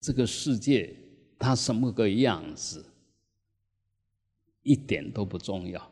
[0.00, 0.96] 这个世界
[1.38, 2.84] 它什么个样子，
[4.62, 5.90] 一点都不重要，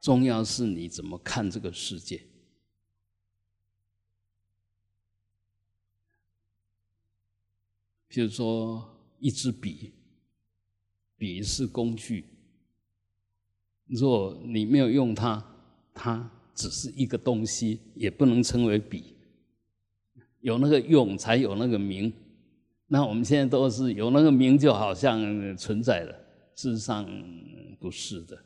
[0.00, 2.22] 重要是你怎么看这个世界。
[8.10, 9.92] 譬如说，一支笔，
[11.16, 12.26] 笔是工具，
[13.86, 15.44] 若你没有用它，
[15.92, 19.16] 它只是一个东西，也不能称为笔。
[20.40, 22.12] 有那个用，才有那个名。
[22.94, 25.18] 那我们现在都是有那个名，就好像
[25.56, 26.12] 存在了，
[26.54, 27.04] 事实上
[27.80, 28.38] 不是的。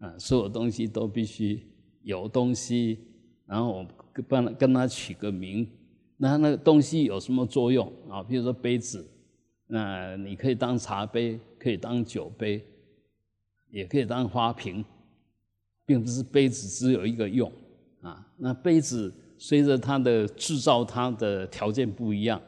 [0.00, 1.62] 啊，所有东西都必须
[2.02, 2.98] 有东西，
[3.46, 3.86] 然后我
[4.28, 5.64] 帮跟他取个名。
[6.16, 8.20] 那那个东西有什么作用啊？
[8.20, 9.08] 比如说杯子，
[9.68, 12.60] 那你可以当茶杯，可以当酒杯，
[13.70, 14.84] 也可以当花瓶，
[15.86, 17.48] 并不是杯子只有一个用
[18.00, 18.26] 啊。
[18.38, 22.42] 那杯子随着它的制造，它的条件不一样，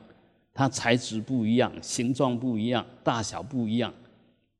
[0.60, 3.94] 它材质不一样，形状不一样，大小不一样，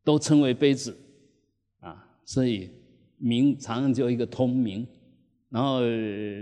[0.02, 0.97] 都称为杯子
[1.80, 2.08] 啊。
[2.25, 2.70] 所以
[3.19, 4.86] 名常常叫一个通名，
[5.50, 5.80] 然后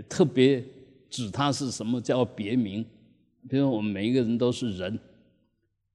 [0.07, 0.63] 特别。
[1.09, 2.85] 指它是什么叫别名？
[3.49, 4.99] 比如我们每一个人都是人，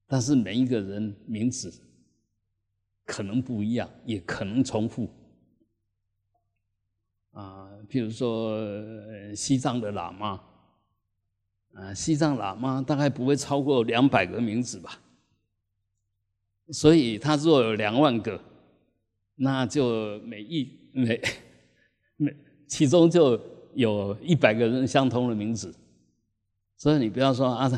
[0.05, 1.73] 但是每一个人名字
[3.05, 5.09] 可能不一样，也可能重复。
[7.31, 8.59] 啊，譬如说
[9.33, 10.43] 西藏的喇嘛，
[11.75, 14.99] 啊，西藏喇嘛大概不会超过两百个名字吧。
[16.71, 18.39] 所以他若有两万个，
[19.35, 21.21] 那就每一每
[22.17, 22.35] 每
[22.67, 23.39] 其中就。
[23.75, 25.75] 有一百个人相同的名字，
[26.77, 27.69] 所以你不要说啊，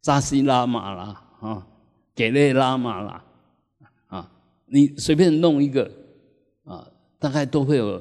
[0.00, 1.66] 扎西拉玛啦，啊，
[2.14, 3.24] 给列拉玛啦，
[4.06, 4.30] 啊，
[4.66, 5.90] 你随便弄一个，
[6.62, 6.88] 啊，
[7.18, 8.00] 大概都会有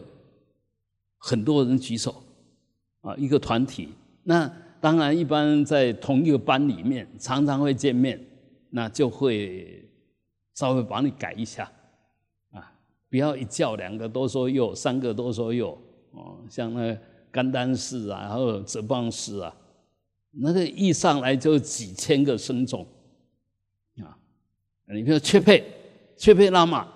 [1.18, 2.24] 很多人举手，
[3.02, 3.90] 啊，一个团体。
[4.22, 4.48] 那
[4.82, 8.20] 当然，一般在同一个班里面，常常会见面，
[8.70, 9.84] 那就会
[10.54, 11.70] 稍微帮你改一下，
[12.52, 12.72] 啊，
[13.10, 15.78] 不要一叫两个都说有，三个都说有。
[16.12, 16.98] 哦，像那
[17.30, 19.56] 甘丹寺啊，还有哲蚌寺啊，
[20.32, 22.82] 那个一上来就几千个僧众
[23.98, 24.18] 啊。
[24.92, 25.64] 你比如缺配，
[26.18, 26.88] 缺配拉玛，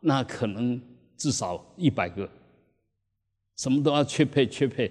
[0.00, 0.80] 那可能
[1.16, 2.28] 至少一百个，
[3.56, 4.90] 什么都要缺配，缺配，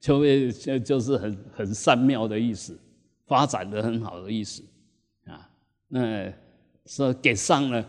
[0.00, 2.78] 缺配就就是很很善妙的意思，
[3.26, 4.62] 发展的很好的意思
[5.26, 5.48] 啊。
[5.88, 6.32] 那
[6.86, 7.84] 说给上呢，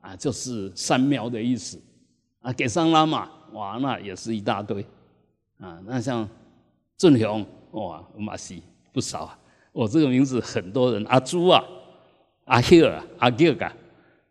[0.00, 1.80] 啊，就是善妙的意思
[2.40, 3.30] 啊，给上拉嘛。
[3.52, 4.84] 哇，那也是一大堆
[5.58, 5.80] 啊！
[5.86, 6.28] 那像
[6.98, 9.38] 郑雄，哇，马西不少啊。
[9.72, 11.64] 我这个名字很多人，阿朱啊，
[12.44, 13.72] 阿希尔，阿吉尔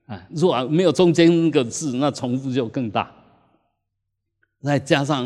[0.05, 0.27] 啊。
[0.29, 3.11] 如果没有中间那个字，那重复就更大。
[4.61, 5.25] 再加上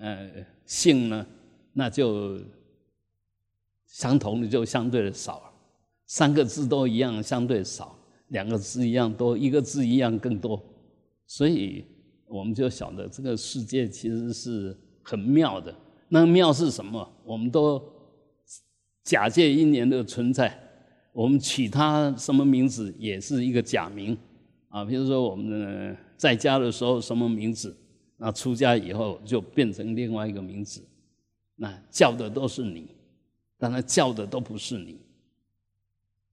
[0.00, 0.28] 呃
[0.66, 1.26] 姓呢，
[1.72, 2.38] 那就
[3.86, 5.52] 相同的就相对的少了。
[6.06, 7.96] 三个字都一样，相对少；
[8.28, 10.62] 两个字一样多，一个字一样更多。
[11.26, 11.84] 所以。
[12.26, 15.72] 我们就晓得这个世界其实是很妙的。
[16.08, 17.08] 那妙是什么？
[17.22, 17.80] 我们都
[19.04, 20.58] 假借一年的存在，
[21.12, 24.16] 我们取它什么名字也是一个假名
[24.68, 24.84] 啊。
[24.84, 27.76] 比如说我们在家的时候什么名字，
[28.16, 30.82] 那出家以后就变成另外一个名字。
[31.56, 32.88] 那叫的都是你，
[33.58, 34.98] 但他叫的都不是你。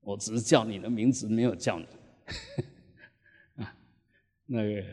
[0.01, 1.85] 我只是叫你的名字，没有叫你。
[3.63, 3.75] 啊，
[4.45, 4.83] 那个。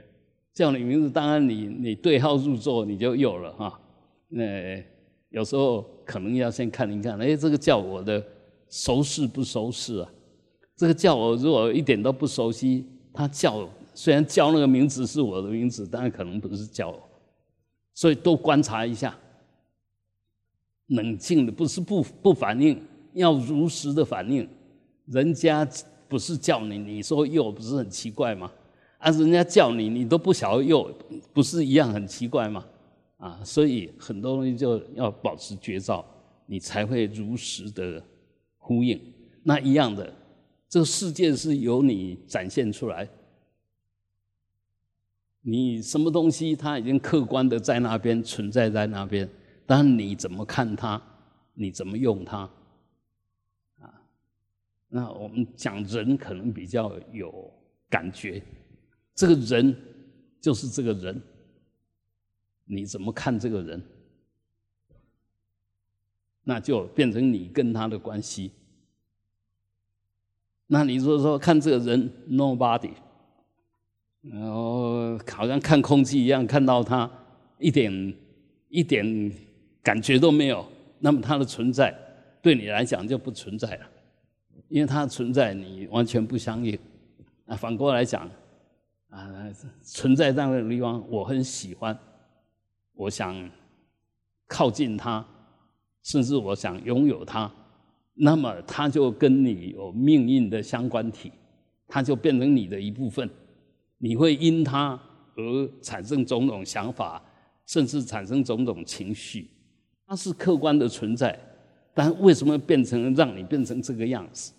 [0.52, 3.80] 叫你名字，当然你你对号入座，你就有了哈。
[4.26, 4.84] 那
[5.28, 8.20] 有时候可能要先看一看，哎，这个叫我的
[8.68, 10.12] 熟识不熟识啊？
[10.74, 17.02] 这个叫我如果一点都不熟悉，他叫虽然叫那个名字是我的名字，但可能不是叫我，
[17.94, 19.12] 所以多观察一下，
[20.86, 22.80] 冷静的不是不不反应，
[23.14, 24.48] 要如实的反应。
[25.06, 25.68] 人家
[26.06, 28.48] 不是叫你，你说又不是很奇怪吗？
[28.98, 30.96] 啊，人家叫你，你都不晓得又
[31.32, 32.64] 不是一样很奇怪吗？
[33.16, 36.04] 啊，所以很多东西就要保持绝招，
[36.46, 38.00] 你才会如实的
[38.58, 39.00] 呼应。
[39.42, 40.14] 那一样的，
[40.68, 43.08] 这个世界是由你展现出来，
[45.42, 49.28] 你什么东西它已经客观的在那边存在在那边，
[49.64, 51.00] 但你怎么看它，
[51.54, 52.38] 你怎么用它？
[53.80, 54.02] 啊，
[54.88, 57.52] 那我们讲人可能比较有
[57.88, 58.42] 感觉。
[59.14, 59.74] 这个人
[60.40, 61.20] 就是这个人，
[62.64, 63.82] 你怎么看这个人，
[66.44, 68.52] 那就变成你跟他的关系。
[70.66, 72.92] 那你说说看这个人，nobody，
[74.22, 77.10] 然后好像看空气一样，看到它
[77.58, 78.14] 一点
[78.68, 79.32] 一点
[79.82, 80.66] 感觉都没有，
[80.98, 81.94] 那么它的存在
[82.42, 83.86] 对你来讲就不存在了，
[84.68, 86.78] 因为它存在你完全不相应。
[87.46, 88.28] 啊，反过来讲，
[89.08, 89.26] 啊，
[89.82, 91.98] 存在这样的地方，我很喜欢，
[92.94, 93.50] 我想
[94.46, 95.24] 靠近它，
[96.02, 97.50] 甚至我想拥有它，
[98.12, 101.32] 那么它就跟你有命运的相关体，
[101.86, 103.30] 它就变成你的一部分，
[103.98, 104.98] 你会因它
[105.36, 107.22] 而产生种种想法。
[107.66, 109.46] 甚至产生种种情绪，
[110.06, 111.38] 它是客观的存在，
[111.92, 114.54] 但为什么变成让你变成这个样子？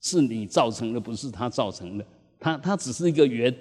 [0.00, 2.06] 是你造成的，不是它造成的。
[2.38, 3.52] 它它只是一个缘，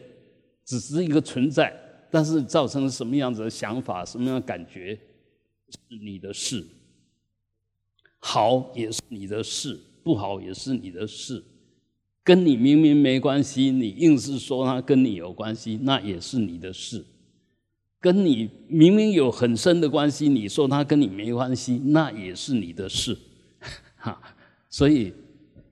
[0.64, 1.76] 只是一个存在，
[2.12, 4.94] 但是造成什么样子的想法、什么样的感觉，
[5.70, 6.64] 是你的事。
[8.20, 11.44] 好也是你的事，不好也是你的事，
[12.28, 17.06] 跟你明明没关系，你硬是说它跟你有关系，那也是你的事。
[18.02, 23.18] 跟你明明有很深的关系，你说他跟你没关系，那也是你的事，
[23.96, 24.22] 哈。
[24.70, 25.14] 所以，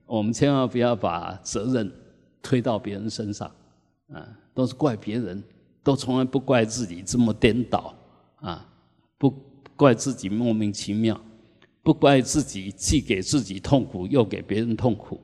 [0.06, 1.92] 我们千万不要把责任
[2.40, 3.54] 推到别人身上，
[4.10, 5.42] 啊，都是怪别人，
[5.82, 7.94] 都从来不怪自己这么颠倒，
[8.36, 8.66] 啊，
[9.18, 9.30] 不
[9.76, 11.20] 怪自己莫名其妙，
[11.82, 15.20] 不怪自己既给自己痛苦又给别人痛苦，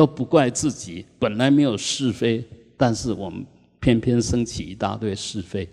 [0.00, 2.42] 都不怪自己本来没有是非，
[2.78, 3.46] 但是我们。
[3.82, 5.66] 偏偏升起一大堆是非，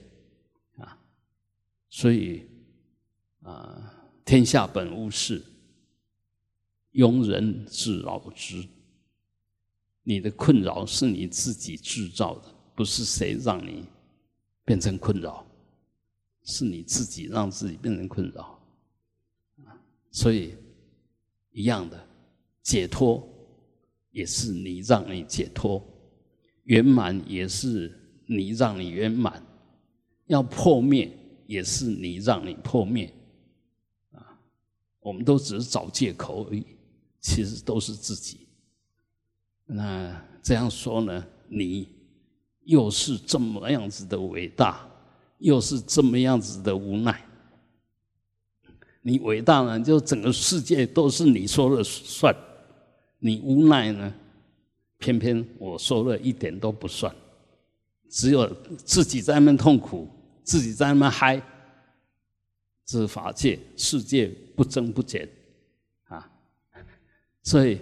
[0.78, 0.98] 啊，
[1.90, 2.48] 所以
[3.42, 3.94] 啊，
[4.24, 5.44] 天下本无事，
[6.94, 8.66] 庸人自扰之。
[10.04, 12.44] 你的困扰是你自己制造的，
[12.76, 13.84] 不是谁让你
[14.64, 15.46] 变成困扰，
[16.44, 18.58] 是你自己让自己变成困扰。
[20.12, 20.56] 所以
[21.52, 22.08] 一样的，
[22.64, 23.28] 解脱
[24.18, 25.80] 也是你让你解脱。
[26.64, 27.94] 圆满也是
[28.26, 29.42] 你让你圆满，
[30.26, 31.16] 要破灭
[31.46, 33.14] 也是你让你破灭，
[34.12, 34.40] 啊，
[35.00, 36.66] 我们都只是找借口而已，
[37.22, 38.48] 其实都是自己。
[39.68, 41.24] 那这样说呢？
[41.48, 41.88] 你
[42.64, 44.90] 又是这么样子的伟大，
[45.38, 47.24] 又是这么样子的无奈。
[49.04, 52.34] 你伟大呢，就整个世界都是你说了算；
[53.20, 54.14] 你无奈呢？
[55.00, 57.16] 偏偏我说了一点都不算，
[58.10, 60.08] 只有自己在那边痛苦，
[60.44, 61.40] 自己在那边嗨，
[62.84, 65.30] 这法界世界不增不减，
[66.06, 66.28] 啊，
[67.44, 67.80] 所以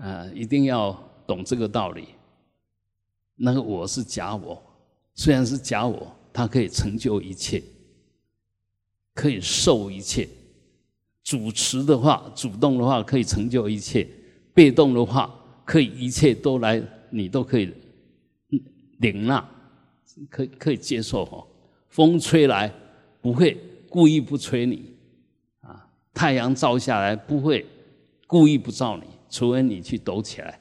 [0.00, 0.92] 啊，一定要
[1.26, 2.08] 懂这个道理。
[3.36, 4.60] 那个我是假我，
[5.14, 7.62] 虽然是假我，它可以成就一切，
[9.14, 10.28] 可以受一切。
[11.22, 14.08] 主持的话，主动的话可以成就一切；
[14.54, 15.38] 被动的话。
[15.64, 17.72] 可以一切都来，你都可以
[18.98, 19.48] 领纳，
[20.28, 21.46] 可可以接受哦。
[21.88, 22.70] 风吹来
[23.22, 23.56] 不会
[23.88, 24.92] 故意不吹你，
[25.60, 27.64] 啊，太阳照下来不会
[28.26, 30.58] 故意不照你，除非你去抖起来。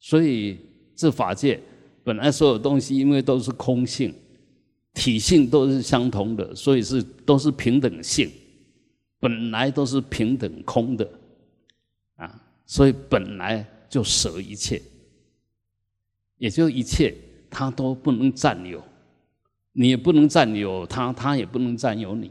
[0.00, 0.58] 所以
[0.96, 1.60] 这法界
[2.02, 4.12] 本来所有东西因为都是空性，
[4.94, 8.28] 体性都是相同的，所以是都是平等性，
[9.20, 11.08] 本来都是平等空的，
[12.68, 14.80] 所以本来就舍一切，
[16.36, 17.16] 也就一切，
[17.48, 18.84] 他都不能占有，
[19.72, 22.30] 你也不能占有他，他也不能占有你。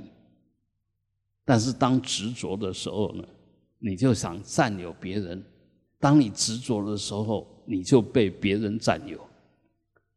[1.44, 3.28] 但是当执着的时候呢，
[3.80, 5.40] 你就想占有别人；
[5.98, 9.20] 当你执着的时候，你就被别人占有。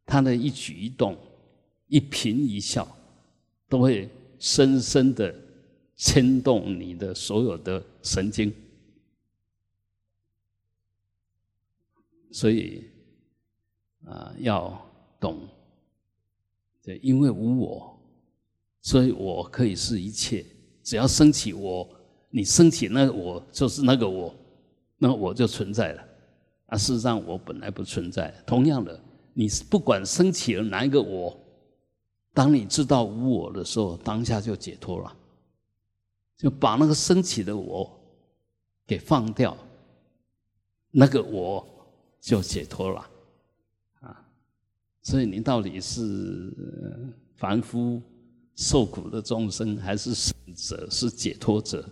[0.04, 1.16] 他的一举一动、
[1.86, 2.86] 一颦一笑，
[3.70, 4.06] 都会
[4.38, 5.34] 深深的
[5.96, 8.52] 牵动你的所有的神经。
[12.32, 12.84] 所以，
[14.04, 14.80] 啊，要
[15.18, 15.40] 懂，
[16.82, 17.98] 对，因为无我，
[18.80, 20.46] 所以我可以是一切。
[20.82, 21.88] 只要升起我，
[22.30, 24.34] 你升起那个我，就是那个我，
[24.96, 26.04] 那我就存在了。
[26.66, 28.32] 啊，事实上我本来不存在。
[28.46, 28.98] 同样的，
[29.34, 31.36] 你不管升起了哪一个我，
[32.32, 35.16] 当你知道无我的时候，当下就解脱了，
[36.36, 37.90] 就把那个升起的我
[38.86, 39.56] 给放掉，
[40.92, 41.66] 那个我。
[42.20, 43.10] 就解脱了，
[44.00, 44.28] 啊！
[45.02, 46.52] 所以你到底是
[47.34, 48.00] 凡夫
[48.54, 51.88] 受苦的众生，还是圣者，是解脱者，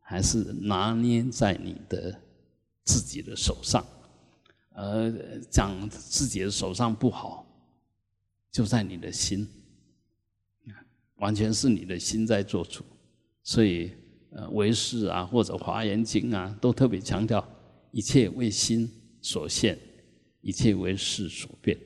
[0.00, 2.14] 还是拿捏在你的
[2.84, 3.84] 自己的手上？
[4.76, 5.10] 而
[5.48, 7.46] 讲自己的手上不好，
[8.50, 9.48] 就在你的心，
[11.16, 12.84] 完全是你的心在做主。
[13.42, 13.92] 所以，
[14.30, 17.42] 呃，唯识啊，或者华严经啊，都特别强调
[17.92, 18.90] 一切为心。
[19.24, 19.78] 所现，
[20.42, 21.78] 一切为事所变，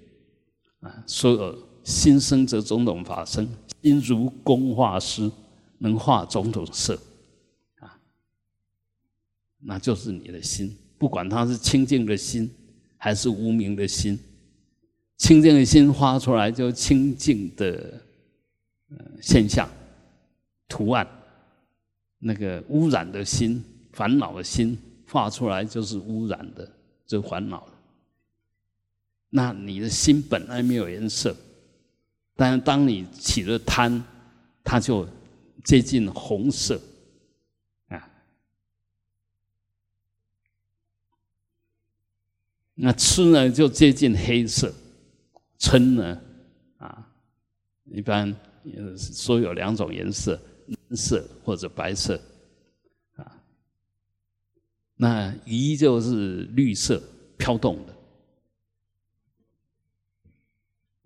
[0.81, 3.49] 啊，所有心生则种种法生，
[3.81, 5.31] 心如工画师，
[5.79, 7.01] 能化种种色，
[7.79, 7.97] 啊，
[9.61, 12.51] 那就是你的心，不管它是清净的心
[12.97, 14.19] 还是无明的心，
[15.17, 18.03] 清净的心发出来就清净的
[19.23, 19.71] 现象、
[20.67, 21.07] 图案；
[22.19, 24.77] 那个污染的心、烦恼的心
[25.07, 26.69] 画出来就是污染的，
[27.09, 27.73] 就烦恼了。
[29.31, 31.37] 那你的心本来没有颜色，
[32.37, 34.01] 但是当你起了贪，
[34.63, 35.09] 它就
[35.65, 36.81] 接近红色，
[37.89, 38.09] 啊，
[42.75, 44.73] 那吃呢就接近黑色，
[45.59, 46.23] 嗔呢，
[46.79, 47.11] 啊，
[47.87, 48.35] 一般
[48.97, 52.19] 说有两种颜色，蓝色或者白色，
[54.99, 57.03] 那疑就是绿色
[57.39, 57.95] 飘动的。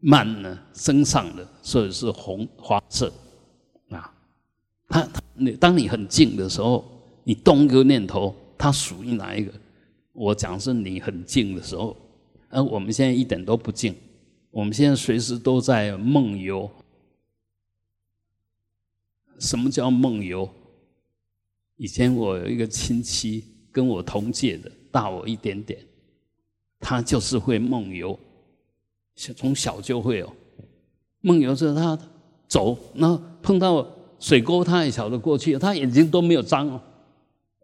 [0.04, 3.12] 慢呢，升上的，所以是红黄色，
[3.90, 4.12] 啊，
[4.88, 6.84] 它你当你很静的时候，
[7.22, 9.52] 你动一个念头，它属于哪一个？
[10.12, 11.96] 我讲是你很静的时候，
[12.48, 13.94] 而我们现在一点都不静，
[14.50, 16.68] 我们现在随时都在梦游。
[19.38, 20.48] 什么叫梦游？
[21.76, 25.80] 以前我有一个亲戚跟我同届的，大我一点点，
[26.78, 28.18] 他就是会梦游。
[29.36, 30.32] 从小就会哦
[31.20, 31.98] 梦游着他
[32.48, 33.86] 走，那碰到
[34.18, 36.80] 水沟，他也晓得过去，他眼睛都没有张哦，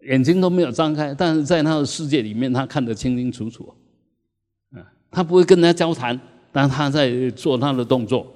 [0.02, 3.74] 眼睛都没有张开，但是在他的世界里面，他看得清清楚楚。
[4.72, 6.20] 嗯，他不会跟人家交谈，
[6.52, 8.26] 但他在做他的动作，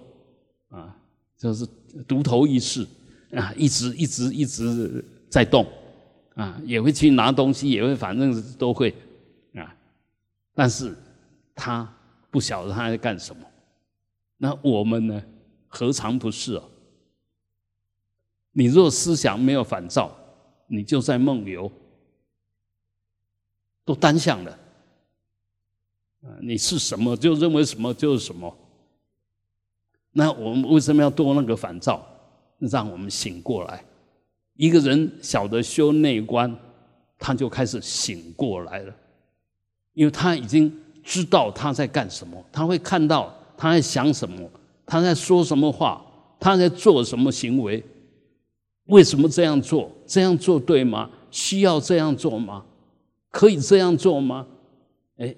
[0.70, 0.96] 啊，
[1.38, 1.66] 就是
[2.08, 2.86] 独头一式
[3.32, 5.66] 啊，一直一直一直在动，
[6.34, 8.94] 啊，也会去拿东西，也会反正都会
[9.54, 9.74] 啊，
[10.54, 10.96] 但是
[11.54, 11.88] 他。
[12.32, 13.46] 不晓得他在干什么，
[14.38, 15.22] 那我们呢？
[15.68, 16.64] 何尝不是哦？
[18.52, 20.10] 你若思想没有反照，
[20.66, 21.70] 你就在梦游，
[23.84, 24.50] 都单向的。
[26.22, 28.56] 啊，你是什么就认为什么就是什么。
[30.12, 32.02] 那我们为什么要多那个反照？
[32.60, 33.84] 让我们醒过来。
[34.54, 36.54] 一个人晓得修内观，
[37.18, 38.94] 他就开始醒过来了，
[39.94, 40.72] 因为他已经。
[41.04, 44.48] 知道他在干什么，他会看到他在想什么，
[44.86, 46.00] 他在说什么话，
[46.38, 47.82] 他在做什么行为，
[48.84, 49.90] 为什么这样做？
[50.06, 51.10] 这样做对吗？
[51.32, 52.64] 需要这样做吗？
[53.32, 54.46] 可以这样做吗？
[55.16, 55.34] 哎，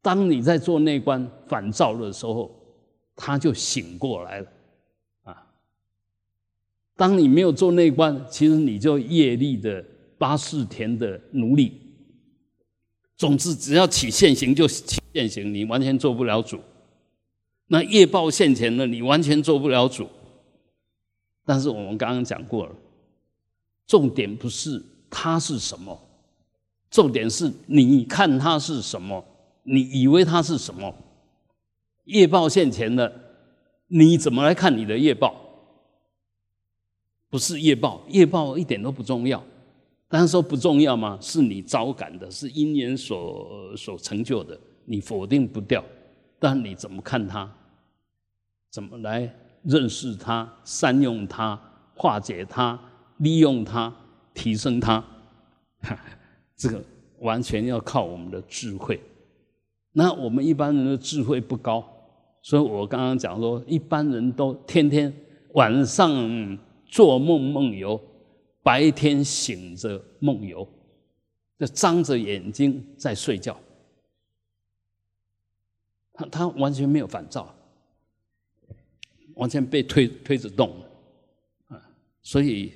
[0.00, 2.50] 当你在做内观反照的时候，
[3.14, 4.46] 他就醒过来了。
[7.00, 9.82] 当你没有做内观，其实你就业力的
[10.18, 11.72] 八四田的奴隶。
[13.16, 16.60] 总之，只要起现行就起现行，你完全做不了主。
[17.68, 20.06] 那业报现前了，你完全做不了主。
[21.46, 22.72] 但是我们刚刚讲过了，
[23.86, 25.98] 重点不是它是什么，
[26.90, 29.24] 重点是你看它是什么，
[29.62, 30.94] 你以为它是什么。
[32.04, 33.10] 业报现前了，
[33.86, 35.46] 你怎么来看你的业报？
[37.30, 39.42] 不是业报，业报一点都不重要。
[40.08, 41.16] 但是说不重要吗？
[41.20, 45.82] 是你招感的，是因缘所所成就的，你否定不掉。
[46.40, 47.48] 但你怎么看它？
[48.70, 49.32] 怎么来
[49.62, 51.56] 认识它、善用它、
[51.94, 52.78] 化解它、
[53.18, 53.94] 利用它、
[54.34, 55.04] 提升它？
[56.56, 56.82] 这个
[57.20, 59.00] 完全要靠我们的智慧。
[59.92, 61.84] 那我们一般人的智慧不高，
[62.42, 65.12] 所以我刚刚讲说，一般人都天天
[65.54, 66.10] 晚上
[66.90, 68.00] 做梦梦游。
[68.62, 70.68] 白天醒着梦游，
[71.58, 73.58] 就张着眼睛在睡觉，
[76.12, 77.54] 他他完全没有反照，
[79.36, 80.76] 完全被推推着动，
[81.68, 81.90] 啊，
[82.22, 82.70] 所以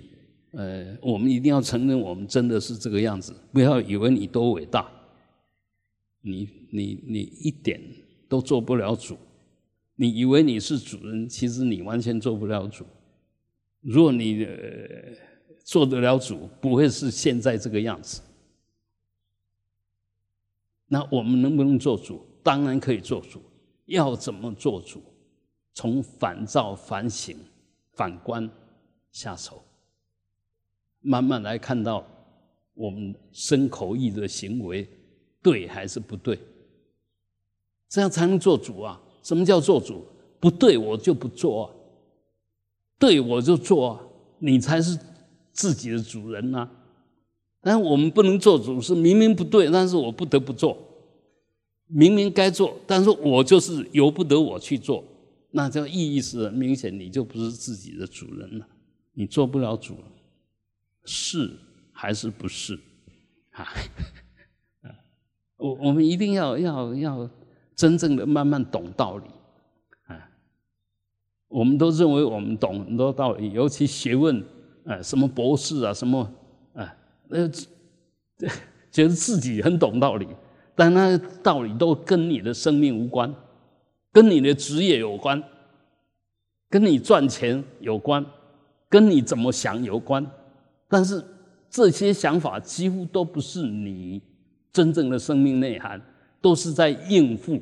[0.53, 4.91] 呃，我们一定要承认，我们真的是这个样子，不要以为你多伟大，
[6.23, 7.79] 你你你一点
[8.27, 9.19] 都做不了主，
[9.97, 12.87] 你以为你是主人，其实你完全做不了主，
[13.85, 15.15] 如果你呃。
[15.65, 18.21] 做得了主，不会是现在这个样子。
[20.89, 22.23] 那我们能不能做主？
[22.43, 23.41] 当然可以做主。
[23.87, 25.03] 要怎么做主？
[25.73, 27.35] 从反照、反省、
[27.95, 28.47] 反观
[29.11, 29.65] 下手，
[31.01, 32.07] 慢慢来看到
[32.75, 34.87] 我们身口意的行为
[35.43, 36.39] 对还是不对，
[37.89, 39.01] 这样才能做主啊！
[39.23, 40.05] 什么叫做主？
[40.39, 41.73] 不对我就不做，啊，
[42.99, 43.99] 对我就做，
[44.39, 44.99] 你才是。
[45.57, 46.69] 自己的主人呐，
[47.61, 50.77] 但我们不能做主，是明明不对，但是我不得不做；
[51.87, 55.05] 明明该做，但是我就是由不得我去做，
[55.53, 58.67] 那叫意义是很明显，你就不是自己的主人了。
[59.13, 60.05] 你做不了主了，
[61.05, 61.53] 是
[61.93, 62.77] 还是不是？
[63.53, 63.73] 啊，
[65.59, 67.31] 我我们一定要要要
[67.77, 69.25] 真正的慢慢懂道理！
[71.55, 74.43] 我们都认为我们懂很多道理，尤其学问
[74.85, 76.29] 啊，什么博士啊，什么
[76.73, 76.93] 啊，
[77.29, 77.49] 呃，
[78.91, 80.27] 觉得自己很懂道理，
[80.75, 83.33] 但那道理都跟你的生命无关，
[84.11, 85.41] 跟你的职业有关，
[86.69, 88.27] 跟你赚钱有关。
[88.91, 90.25] 跟你怎么想有关，
[90.87, 91.21] 但是
[91.69, 94.23] 这些想法几乎都不是你
[94.73, 96.01] 真正的生命内涵，
[96.41, 97.61] 都是在应付，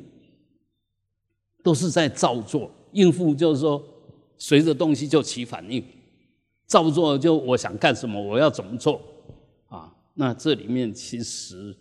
[1.63, 2.69] 都是在造作。
[2.93, 3.83] 应付就是说，
[4.37, 5.81] 随着东西就起反应；
[6.67, 9.01] 照做就我想干什么，我要怎么做
[9.67, 9.93] 啊？
[10.13, 11.75] 那这里面其实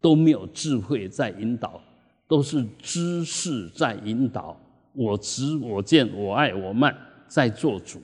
[0.00, 1.80] 都没有智慧在引导，
[2.28, 4.60] 都是知识在引导。
[4.92, 6.96] 我执、我见、我爱、我慢，
[7.28, 8.00] 在做主。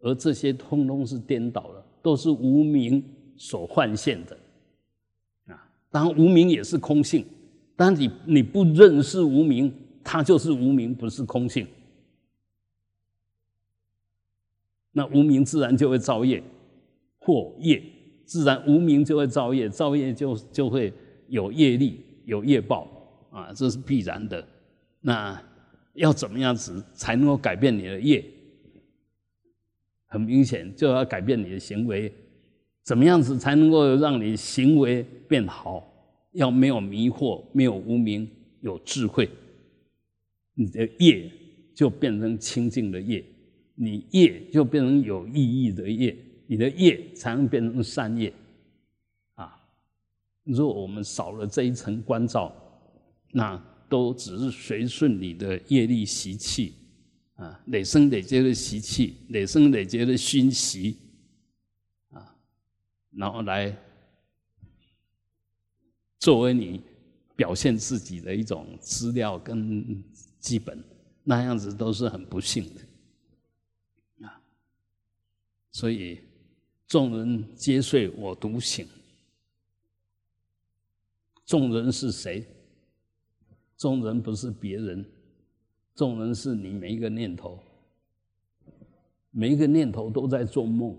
[0.00, 3.02] 而这些通通是颠倒了，都是无名
[3.36, 4.36] 所幻现的，
[5.46, 7.26] 啊，当然无名也是空性，
[7.74, 9.72] 但你你不认识无名，
[10.06, 11.66] 它就是无名，不是空性。
[14.92, 16.40] 那无名自然就会造业，
[17.18, 17.82] 或业
[18.24, 20.92] 自然无名就会造业，造业就就会
[21.26, 22.88] 有业力，有业报，
[23.30, 24.46] 啊，这是必然的。
[25.00, 25.42] 那
[25.94, 28.24] 要怎么样子才能够改变你的业？
[30.06, 32.12] 很明显，就要改变你的行为，
[32.84, 35.84] 怎么样子才能够让你行为变好？
[36.32, 39.28] 要没有迷惑，没有无名，有智慧，
[40.58, 41.30] 你的业
[41.74, 43.24] 就变成清净的业，
[43.74, 48.32] 你业就变成有意义的业，你的业才能变成善业。
[49.34, 49.56] 啊，
[50.44, 52.54] 若我们少了这一层关照，
[53.32, 56.74] 那都只是随顺你的业力习气。
[57.34, 60.96] 啊，累生累劫的习气，累生累劫的熏习，
[62.08, 62.34] 啊，
[63.10, 63.76] 然后来
[66.18, 66.80] 作为你
[67.36, 70.02] 表现自己的一种资料跟
[70.38, 70.82] 基本，
[71.24, 74.40] 那样子都是很不幸的，啊，
[75.72, 76.20] 所以
[76.86, 78.86] 众人皆睡我独醒。
[81.44, 82.44] 众人是谁？
[83.76, 85.04] 众人不是别人。
[85.94, 87.58] 众人是你每一个念头，
[89.30, 90.94] 每一个念头都在做梦，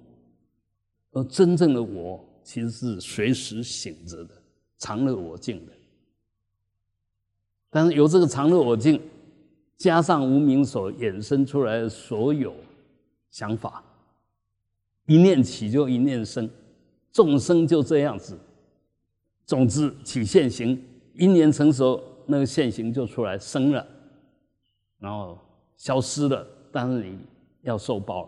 [1.12, 4.42] 而真正的我其实是随时醒着的，
[4.80, 5.74] 常乐我净的。
[7.70, 9.00] 但是有这个常乐我净，
[9.78, 12.54] 加上无名所衍生出来的所有
[13.30, 13.84] 想法，
[15.06, 16.50] 一念起就一念生，
[17.12, 18.38] 众生就这样子，
[19.46, 20.82] 总之起现行，
[21.14, 23.86] 因缘成熟，那个现行就出来生了。
[25.00, 25.38] 然后
[25.76, 27.20] 消失了，但是你
[27.62, 28.28] 要受报，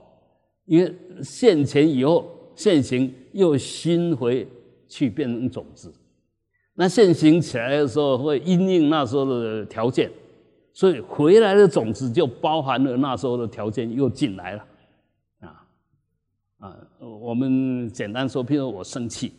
[0.66, 4.48] 因为现前以后现行又熏回
[4.88, 5.92] 去变成种子，
[6.76, 10.12] 那现行起来的时候会因应那时候的条件，
[10.80, 14.66] 所以回来的种子就包含了那时候的条件又进来了，
[15.42, 15.68] 啊
[16.60, 19.34] 啊，我们简单说，譬如我生气，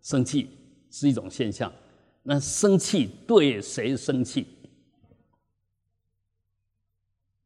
[0.00, 0.48] 生气
[0.92, 1.72] 是一种现象，
[2.22, 4.46] 那生气对谁生气？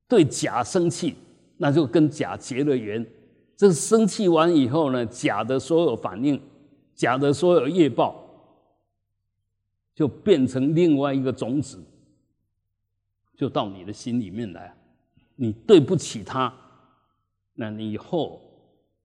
[0.06, 1.16] 对甲生气，
[1.56, 3.06] 那就跟甲结了缘。
[3.56, 6.38] 这生气完以后呢，甲的所有反应，
[6.94, 8.22] 甲的所有业报，
[9.94, 11.82] 就变成另外一个种子，
[13.36, 14.74] 就到你的心里面来。
[15.36, 16.52] 你对不起他，
[17.54, 18.40] 那你以后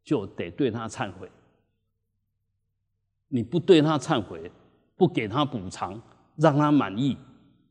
[0.04, 1.30] 就得对他忏悔。
[3.28, 4.52] 你不对他忏悔，
[4.95, 6.02] 不给他补偿，
[6.36, 7.15] 让他满意，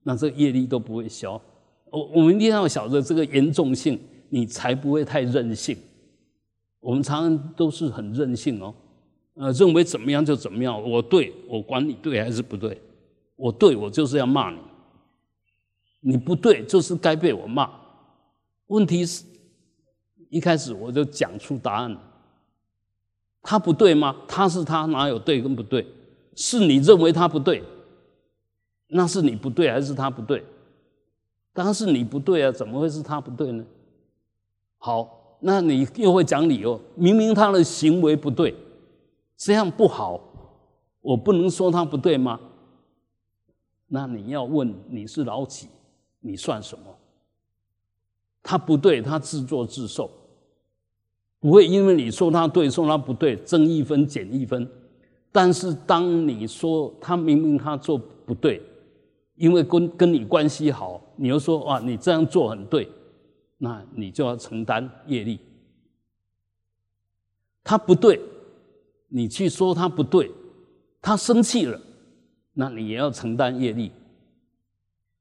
[0.04, 1.40] 那这业力都不会消。
[1.90, 5.76] 我我们一定要晓得这个严重性，你才不会太任性。
[6.80, 8.72] 我们常常都是很任性哦，
[9.34, 12.80] 呃，认为怎么样就怎么样，我对我管你对还是不对，
[13.38, 14.58] 我对我就是要骂你，
[16.00, 17.70] 你不对就是该被我骂。
[18.66, 19.24] 问题是，
[20.28, 21.96] 一开始我就讲出答案，
[23.40, 24.14] 他不对吗？
[24.26, 25.86] 他是他，哪有对跟不对？
[26.34, 27.62] 是你认为他不对，
[28.88, 30.44] 那是你不对还是他不对？
[31.52, 33.64] 当然是你不对啊，怎么会是他不对呢？
[34.78, 38.52] 好，那你又会讲理由，明明他的行为不对，
[39.36, 40.20] 这样不好，
[41.00, 42.40] 我不能说他不对吗？
[43.88, 45.68] 那你要问你是老几，
[46.20, 46.84] 你算什么？
[48.42, 50.10] 他不对，他自作自受，
[51.40, 54.70] 不会因为你说他对，说他不对，增一分减一分。
[55.32, 58.62] 但是当你说他明明他做不对。
[59.34, 62.90] 因为跟跟你关系好，你又说哇，你这样做很对，
[63.56, 65.38] 那你就要承担业力。
[67.62, 68.20] 他不对，
[69.06, 70.28] 你去说他不对，
[71.00, 71.80] 他生气了，
[72.60, 73.92] 那你也要承担业力。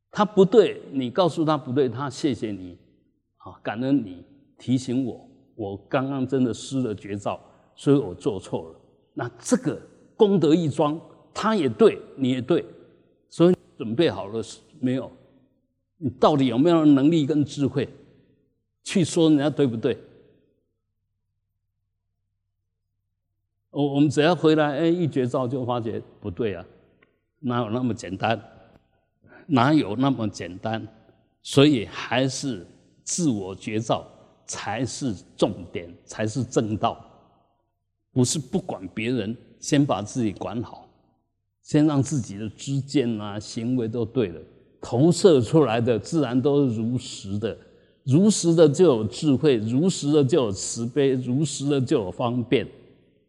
[0.10, 2.76] 他不对，你告诉他不对，他谢谢你，
[3.38, 4.26] 啊，感恩你
[4.58, 7.39] 提醒我，我刚刚真的失了绝招，
[7.76, 8.80] 所以我做错了。
[9.13, 9.80] 那这个
[10.15, 11.00] 功德一桩，
[11.32, 12.65] 他也对，你也对，
[13.30, 14.41] 所以准备好了
[14.80, 15.12] 没有？
[15.97, 17.88] 你到底有没有能力跟智慧
[18.84, 19.95] 去说人家对不对？
[23.69, 26.65] 我我们只要回来，哎，一绝招就发觉不对啊，
[27.39, 28.41] 哪有那么简单？
[29.45, 30.86] 哪有那么简单？
[31.41, 32.65] 所以还是
[33.04, 34.06] 自我觉照
[34.45, 37.04] 才是重点，才是正道。
[38.12, 40.89] 不是不管别人，先把自己管好，
[41.62, 44.41] 先让自己的知见啊、行为都对了，
[44.82, 47.58] 投射出来的自然都是如实的。
[48.04, 52.67] 如实的就有智慧，如实的就有慈悲，如实的就有方便，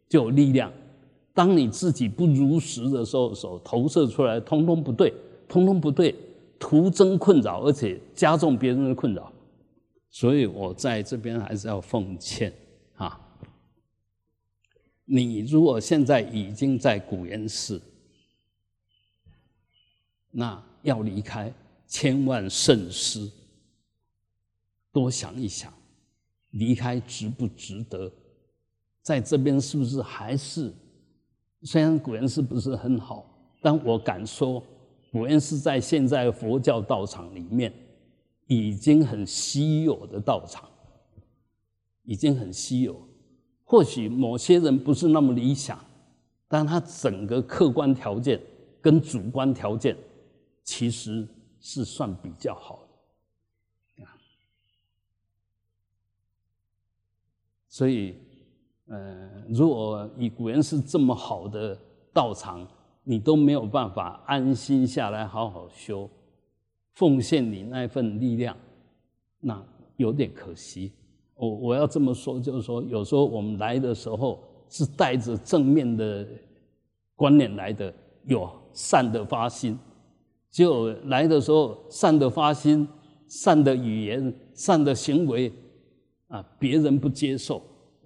[0.07, 0.71] 就有力量。
[1.33, 5.13] 当你自己不如实的时候，所投射出来通通不对。
[5.47, 6.13] 通通不对，
[6.59, 9.33] 徒增困扰，而且加重别人的困扰。
[10.11, 12.53] 所以我在这边还是要奉劝
[12.93, 13.19] 啊，
[15.05, 17.81] 你如果现在已经在古岩寺，
[20.29, 21.51] 那要离开，
[21.87, 23.31] 千万慎思，
[24.91, 25.73] 多想一想，
[26.51, 28.11] 离开值不值得？
[29.01, 30.71] 在这边是不是还是？
[31.63, 33.25] 虽然古人寺不是很好，
[33.61, 34.63] 但我敢说。
[35.11, 37.73] 古人是在现在佛教道场里面，
[38.45, 40.69] 已经很稀有的道场，
[42.03, 42.95] 已经很稀有。
[43.63, 45.83] 或许某些人不是那么理想，
[46.47, 48.39] 但他整个客观条件
[48.79, 49.97] 跟主观条件
[50.63, 51.27] 其实
[51.59, 52.87] 是算比较好
[53.97, 54.13] 的啊。
[57.67, 58.15] 所以，
[58.89, 61.77] 呃，如果以古人是这么好的
[62.13, 62.67] 道场。
[63.01, 66.07] 你都没有办法安心下来好好修，
[66.93, 68.55] 奉献你那份力量，
[69.39, 69.59] 那
[69.95, 70.91] 有点可惜。
[71.33, 76.27] 我我要这么说，就是说，有时候我们来的时候是带着正面的
[77.15, 77.91] 观念来的，
[78.25, 79.79] 有善的发心，
[80.51, 82.87] 就来的时候善的发心、
[83.27, 85.51] 善的语言、善的行为
[86.27, 87.59] 啊，别人不接受，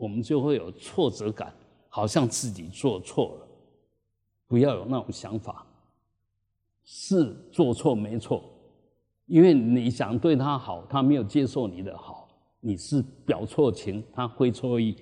[0.03, 1.53] 我们就会有挫折感，
[1.87, 3.47] 好像自己做错了。
[4.49, 5.65] 不要有那种想法，
[6.83, 8.43] 是做错没错，
[9.27, 12.27] 因为你想对他好，他没有接受你的好，
[12.59, 14.93] 你是表错情，他会错意。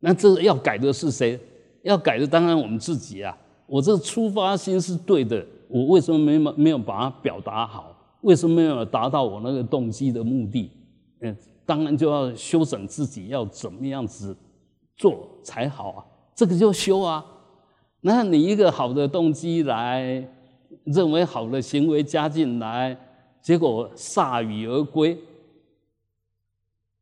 [0.00, 1.38] 那这要改的是谁？
[1.84, 3.38] 要改的当然我们自己啊。
[3.68, 7.96] 我这出发心是对的，我为什么没有没有把它表达好？
[8.22, 10.72] 为什么没有达到我那个动机的目的？
[11.20, 14.34] 嗯，当然就要修整自己，要怎么样子
[14.96, 16.04] 做才好啊？
[16.34, 17.26] 这个就修啊。
[18.00, 20.26] 那你一个好的动机来，
[20.84, 22.96] 认为好的行为加进来，
[23.42, 25.18] 结果铩羽而归，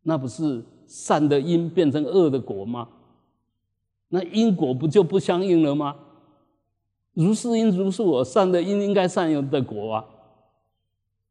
[0.02, 2.88] 那不是善的因变成恶的果吗？
[4.08, 5.94] 那因果不就不相应了吗？
[7.12, 10.04] 如是因如是我，善的因应该善有的果啊。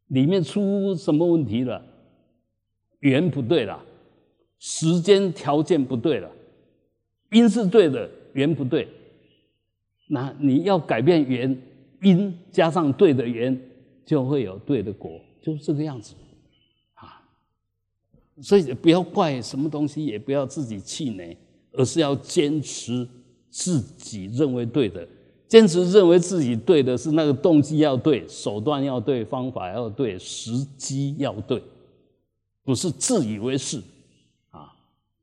[0.08, 1.82] 里面出什么问题了？
[3.04, 3.84] 缘不对了，
[4.60, 6.32] 时间条件不对了，
[7.32, 8.88] 因是对的，缘不对。
[10.08, 11.62] 那你要改变缘
[12.02, 13.60] 因，加上对的缘，
[14.06, 16.16] 就会有对的果，就是这个样子
[16.94, 17.22] 啊。
[18.42, 21.36] 所以不要怪什么东西，也不要自己气馁，
[21.74, 23.06] 而是要坚持
[23.50, 25.06] 自己认为对的，
[25.50, 31.62] 坚持认为自己对的是那个动机要对，手段要对，方法要对，时机要对，
[32.64, 33.82] 不是自以为是
[34.50, 34.74] 啊。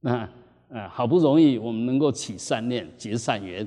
[0.00, 0.30] 那
[0.68, 3.66] 呃，好不容易我们能够起善念，结善缘。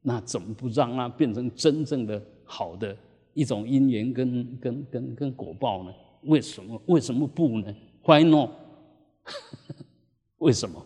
[0.00, 2.96] 那怎么不让它变成真正的好的
[3.34, 5.92] 一种因缘跟跟跟跟果报呢？
[6.22, 8.50] 为什么为什么不呢？Why not？
[10.38, 10.84] 为什么？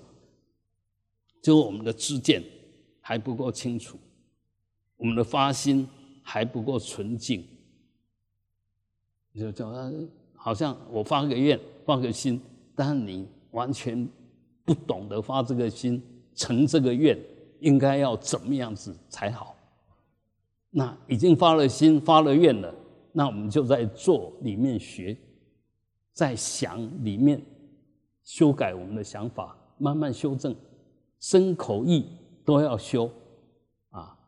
[1.40, 2.42] 就我们的知见
[3.00, 3.98] 还不够清楚，
[4.96, 5.88] 我们的发心
[6.22, 7.46] 还不够纯净。
[9.34, 9.92] 就叫他
[10.42, 12.40] 好像我发个愿，发个心，
[12.74, 14.08] 但你完全
[14.64, 16.02] 不懂得发这个心，
[16.34, 17.18] 成这个愿。
[17.60, 19.54] 应该要怎么样子才好？
[20.70, 22.74] 那已经发了心、发了愿了，
[23.12, 25.16] 那我们就在做里面学，
[26.12, 27.40] 在想里面
[28.24, 30.52] 修改我们的想法，慢慢修正，
[31.20, 32.04] 身口意
[32.44, 33.08] 都要修
[33.90, 34.18] 啊。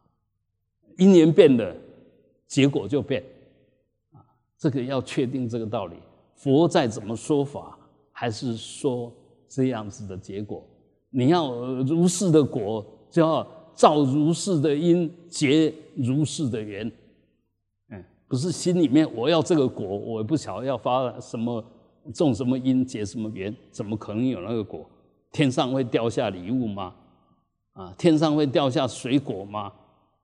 [0.97, 1.77] 因缘变了，
[2.47, 3.21] 结果就变。
[4.65, 5.97] 这个要确定这个道理。
[6.35, 7.79] 佛再怎么说法，
[8.11, 9.13] 还是说
[9.47, 10.65] 这样子的结果？
[11.11, 16.91] 你要如是的果，就要造如是的因，结如是的缘。
[17.91, 21.63] 嗯，不是心里面我要这个果，我不晓得要发什么
[22.15, 24.89] 种什么因，结什么缘，怎么可能有那个果？
[25.31, 26.95] 天上会掉下礼物吗？
[27.75, 29.71] 啊，天上会掉下水果吗？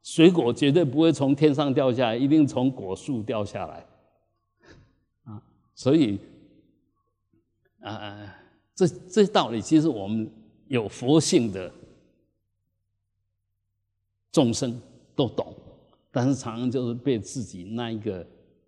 [0.03, 3.85] 水果绝对不会从天上掉下来，一定从果树掉下来。
[5.71, 6.19] 啊，所以，
[7.81, 8.37] 啊，
[8.75, 10.31] 这这道理其实我们。
[10.71, 11.69] 有佛性的
[14.31, 14.81] 众生
[15.17, 15.53] 都懂，
[16.13, 18.25] 但是常常就是被自己那一个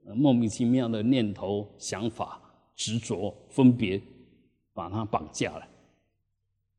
[0.07, 2.43] 莫名其妙的念头、想法、
[2.75, 4.03] 执着、分别，
[4.73, 5.69] 把它绑架了，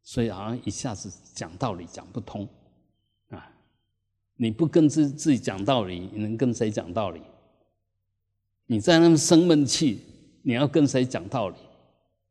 [0.02, 2.46] 所以好像一下子讲道理讲不通
[3.30, 3.50] 啊！
[4.36, 7.22] 你不跟自自己讲道理，你能跟谁讲道理？
[8.66, 10.02] 你在那么生闷气，
[10.44, 11.56] 你要跟谁讲道理？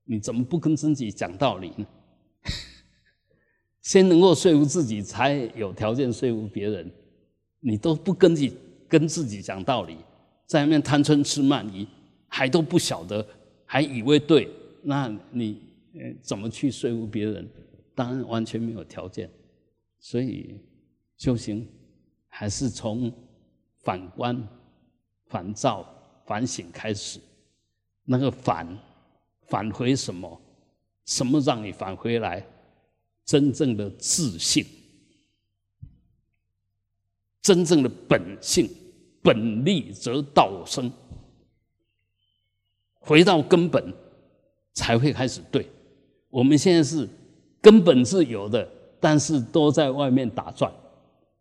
[0.04, 1.86] 你怎么不跟自己讲道理呢？
[3.82, 6.88] 先能够说服自己，才有条件说服别人。
[7.60, 8.56] 你都不跟自己
[8.88, 9.96] 跟自己讲道理，
[10.46, 11.86] 在外面贪嗔痴慢疑，
[12.28, 13.26] 还都不晓得，
[13.64, 14.48] 还以为对，
[14.82, 15.62] 那你
[16.20, 17.48] 怎么去说服别人？
[17.94, 19.30] 当然完全没有条件。
[20.00, 20.60] 所以
[21.16, 21.66] 修行
[22.26, 23.12] 还是从
[23.84, 24.36] 反观、
[25.26, 25.86] 反照、
[26.26, 27.20] 反省开始。
[28.04, 28.78] 那个返
[29.48, 30.40] 返回什么？
[31.04, 32.46] 什么让你返回来？
[33.24, 34.64] 真正的自信，
[37.40, 38.68] 真正的本性，
[39.22, 40.90] 本立则道生。
[42.98, 43.92] 回到根本，
[44.72, 45.68] 才会开始对。
[46.30, 47.08] 我们现在是
[47.60, 48.68] 根本是有的，
[49.00, 50.72] 但是都在外面打转，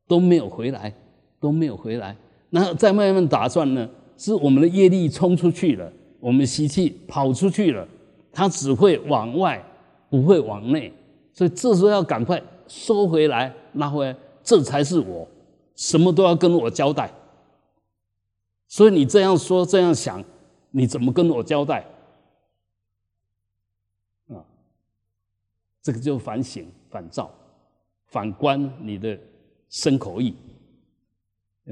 [0.08, 0.94] 都没有回来，
[1.40, 2.16] 都没有回来。
[2.50, 3.90] 那在外面打转呢？
[4.18, 7.86] 是我们的业力冲出去了，我们习气跑出去了，
[8.32, 9.62] 它只会往外，
[10.10, 10.94] 不会往内。
[11.34, 15.28] 所以这时候要赶快收回来，拿回来，这才是我，
[15.76, 17.12] 什么都要跟我交代。
[18.68, 20.24] 所以你这样说、这样想，
[20.70, 21.86] 你怎么跟我交代？
[24.30, 24.46] 啊，
[25.82, 27.34] 这个就反省、反照、
[28.06, 29.18] 反观你的
[29.70, 30.36] 身口意，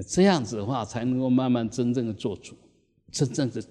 [0.08, 2.56] 这样子的话，才能够慢慢真正的做主，
[3.12, 3.62] 真正的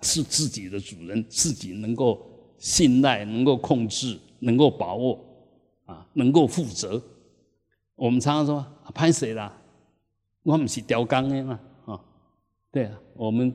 [0.00, 2.24] 是自己的主人，自己能够
[2.58, 4.18] 信赖、能够控制。
[4.40, 5.18] 能够把握
[5.84, 7.02] 啊，能够负责。
[7.96, 9.52] 我们常常说拍谁啦？
[10.44, 12.00] 我们是雕钢的嘛啊，
[12.70, 13.00] 对啊。
[13.14, 13.52] 我们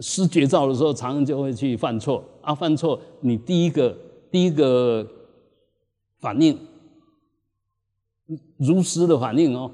[0.00, 2.52] 施绝招的时候，常常就会去犯错啊。
[2.52, 3.96] 犯错，你第一个
[4.28, 5.08] 第一个
[6.18, 6.58] 反应，
[8.56, 9.70] 如实的反应哦，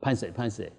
[0.00, 0.72] 拍谁拍谁，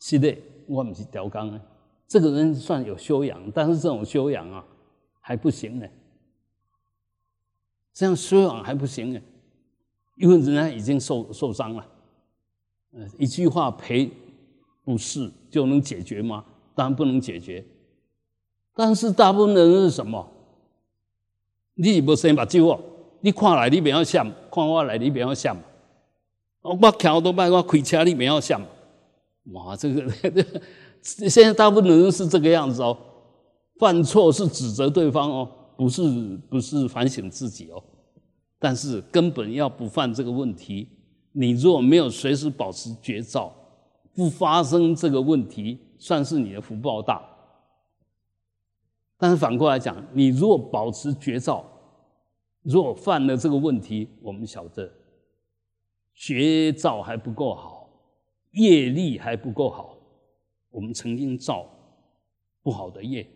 [0.00, 0.36] 是的，
[0.66, 1.60] 我们是雕钢的。
[2.08, 4.64] 这个人算有修养，但是这种修养啊，
[5.20, 5.86] 还不行呢。
[7.92, 9.20] 这样修养还不行呢，
[10.16, 11.86] 因为人家已经受受伤了。
[12.92, 14.10] 呃，一句话赔
[14.84, 16.44] 不是就能解决吗？
[16.74, 17.64] 当然不能解决。
[18.74, 20.28] 但是大部分人是什么？
[21.74, 22.80] 你不先把酒哦，
[23.20, 25.56] 你看来你不要想，看我来你不要想。
[26.60, 28.60] 我桥都卖，我开车你不要想。
[29.52, 30.02] 哇，这个
[31.28, 32.96] 现在大部分人是这个样子哦，
[33.78, 35.52] 犯错是指责对方哦。
[35.76, 36.02] 不是
[36.48, 37.84] 不是反省自己哦，
[38.58, 40.88] 但是根本要不犯这个问题，
[41.32, 43.54] 你若没有随时保持绝照，
[44.14, 47.22] 不发生这个问题，算是你的福报大。
[49.18, 51.62] 但是反过来讲，你若保持绝照，
[52.62, 54.90] 若犯了这个问题，我们晓得
[56.14, 57.86] 绝照还不够好，
[58.52, 59.95] 业力还不够好，
[60.76, 61.66] 我们曾经造
[62.62, 63.26] 不好的业。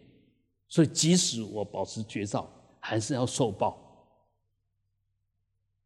[0.69, 2.47] 所以，即使我保持绝招，
[2.79, 3.79] 还是要受报。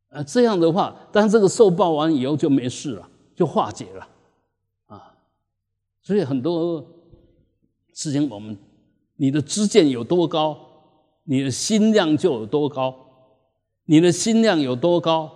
[0.09, 4.09] 啊，这样的话，但这个受报完以后就没事了，就化解了，
[4.87, 5.17] 啊。
[6.03, 6.85] 所以很多
[7.93, 8.59] 事情，我们
[9.15, 10.59] 你的知见有多高，
[11.23, 12.93] 你的心量就有多高；
[13.85, 15.31] 你的心量有多高，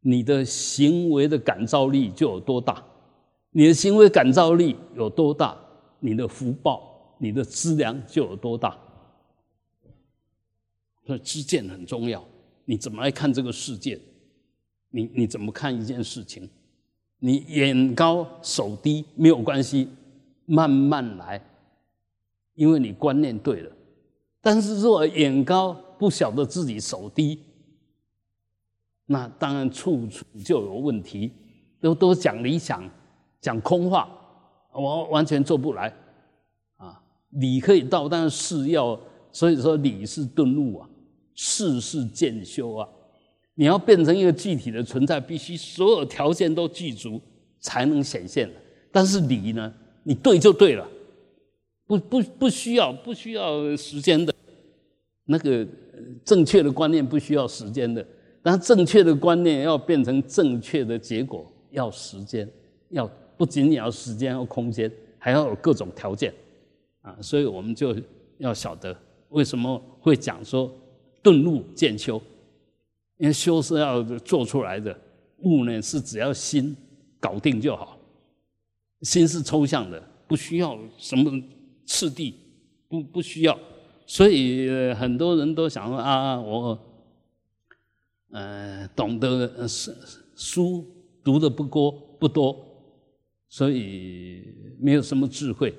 [0.00, 2.74] 你的行为的感召力就有多大；
[3.50, 5.58] 你的行为感召力有多大，
[6.00, 6.86] 你的福报。
[7.20, 8.78] 你的资粮就有多大，
[11.04, 12.24] 所以知见很重要。
[12.64, 14.00] 你怎么来看这个世界？
[14.90, 16.48] 你你怎么看一件事情？
[17.18, 19.88] 你眼高手低没有关系，
[20.46, 21.44] 慢慢来，
[22.54, 23.72] 因为你观念对了。
[24.40, 27.42] 但是若眼高不晓得自己手低，
[29.06, 31.32] 那当然处处就有问题。
[31.80, 32.88] 都都讲理想，
[33.40, 34.08] 讲空话，
[34.72, 35.92] 我完全做不来
[36.76, 37.00] 啊。
[37.30, 38.98] 理可以到，但是要，
[39.32, 40.88] 所以说理是顿悟啊，
[41.34, 42.88] 事事渐修啊。
[43.54, 47.20] 你要变成一个具体的存在，必须所有条件都具足
[47.60, 48.48] 才能显现。
[48.92, 49.72] 但是理呢，
[50.04, 50.88] 你对就对了，
[51.86, 54.32] 不不不需要不需要时间的，
[55.24, 55.66] 那个
[56.24, 58.06] 正确的观念不需要时间的，
[58.42, 62.48] 但正确的观念要变成正确的结果，要时间，
[62.90, 66.34] 要不仅仅要时间，和空间，还要有各种条件
[67.00, 67.16] 啊。
[67.22, 67.96] 所以我们就
[68.38, 68.94] 要晓得
[69.30, 70.70] 为什么会讲说
[71.22, 72.20] 顿悟渐修。
[73.18, 74.96] 因为修是要做出来的，
[75.38, 76.76] 悟呢是只要心
[77.18, 77.98] 搞定就好。
[79.02, 81.42] 心是抽象的，不需要什么
[81.84, 82.34] 次第，
[82.88, 83.58] 不不需要。
[84.06, 86.78] 所以很多人都想说啊，我
[88.30, 89.92] 呃懂得书
[90.36, 90.86] 书
[91.24, 92.56] 读的不多不多，
[93.48, 94.44] 所以
[94.78, 95.74] 没有什么智慧。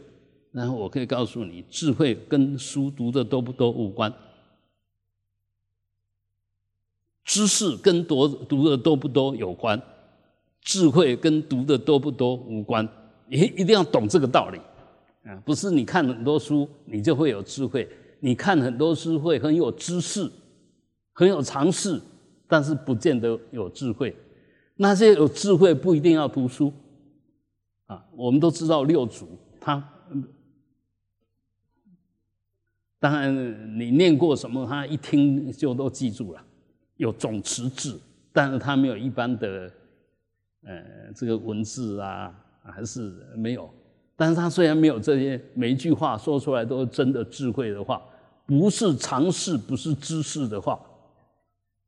[0.51, 4.11] 然后我可以告诉你，智慧跟书读的多不多无关。
[7.23, 9.79] 知识跟读读的多不多有关，
[10.61, 12.87] 智慧跟读的多不多无关。
[13.27, 14.57] 你一定要懂这个道理
[15.29, 15.39] 啊！
[15.45, 17.87] 不是你看很多书你就会有智慧，
[18.19, 20.27] 你看很多书会很有知识，
[21.13, 22.01] 很有常识，
[22.47, 24.15] 但是不见得有智慧。
[24.75, 26.73] 那些有智慧不一定要读书
[27.89, 28.05] 啊！
[28.15, 29.27] 我们都知道六祖
[29.59, 29.83] 他，
[32.99, 36.45] 当然你念过什么，他一听就都记住了。
[36.97, 37.99] 有总持字，
[38.31, 39.71] 但是他没有一般的，
[40.63, 43.67] 呃，这个文字啊，还是没有。
[44.15, 47.99] 但是他虽然没有这些，每一句话说出来都是真的智慧的话，
[48.45, 50.79] 不是常识，不是知识的话，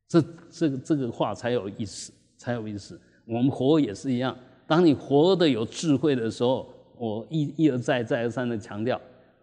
[0.08, 3.00] 这这个这个话才有意思，才有意思。
[3.26, 4.36] 我们活也是一样，
[4.72, 9.02] 当你活得有智慧的时候，我一一而再再而三的强调，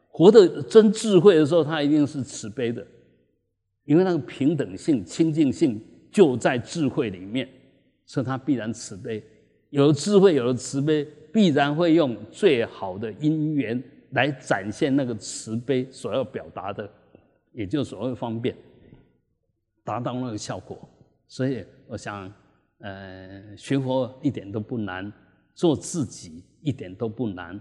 [0.08, 2.86] 活得真智慧的时候，他一定是慈悲的。
[3.84, 5.78] 因为那个平等性、清净性
[6.10, 7.46] 就在智慧里面，
[8.06, 9.22] 所以它必然慈悲。
[9.68, 16.90] 有了智慧，有了慈悲，必然会用最好的因缘来展现那个慈悲所要表达的，
[17.52, 18.56] 也就所谓方便，
[19.84, 20.78] 达到那个效果。
[21.26, 22.32] 所以我想，
[22.78, 25.12] 呃，学佛一点都不难，
[25.54, 27.60] 做自己一点都不难。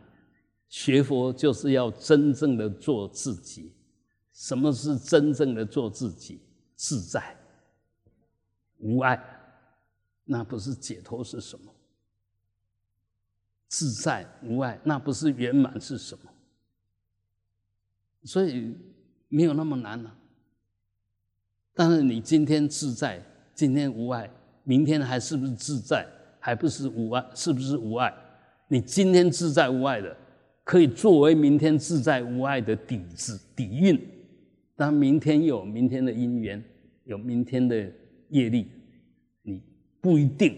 [0.69, 3.73] 学佛就是要真正的做自己。
[4.33, 6.39] 什么是真正的做自己
[6.75, 7.35] 自在
[8.77, 9.19] 无碍？
[10.25, 11.73] 那不是解脱是什么？
[13.67, 16.31] 自在无碍，那不是圆满是什么？
[18.23, 18.75] 所以
[19.29, 20.15] 没有那么难了。
[21.73, 23.25] 但是你今天自在，
[23.55, 24.29] 今天无碍，
[24.67, 26.05] 明天还是不是自在？
[26.39, 27.25] 还不是无碍？
[27.33, 28.13] 是不是无碍？
[28.67, 30.13] 你今天自在无碍的，
[30.65, 33.97] 可以作为明天自在无碍的底子底蕴。
[34.75, 36.61] 当明天有明天的因缘，
[37.05, 37.89] 有明天的
[38.29, 38.67] 业力，
[39.41, 39.63] 你
[40.01, 40.57] 不一定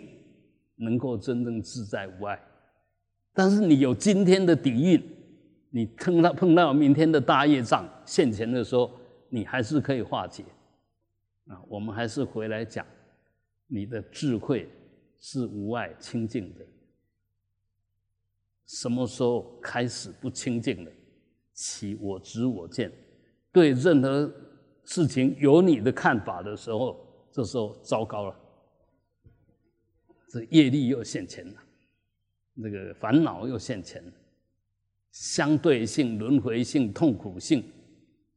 [0.76, 2.40] 能够真正自在无碍。
[3.36, 5.02] 但是你有今天的底蕴，
[5.70, 8.92] 你碰到碰到明天的大业障现前的时候，
[9.30, 10.44] 你还是可以化解。
[11.46, 12.86] 啊，我们还是回来讲，
[13.72, 14.70] 你的智慧
[15.20, 16.66] 是无碍清净的。
[18.66, 20.92] 什么时候开始不清净了？
[21.54, 22.92] 起我执我见。
[23.52, 24.32] 对任何
[24.84, 28.36] 事情有你的看法的时候，这时候糟糕了，
[30.30, 31.64] 这业力又现前了，
[32.54, 34.14] 那个烦恼又现前了，
[35.12, 37.64] 相对性、轮回性、痛苦性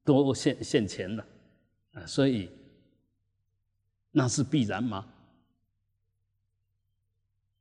[0.03, 1.27] 都现现前了
[1.93, 2.07] 啊！
[2.07, 2.51] 所以
[4.11, 5.07] 那是必然吗？